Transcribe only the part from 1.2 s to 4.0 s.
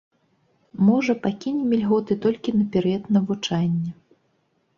пакінем ільготы толькі на перыяд навучання.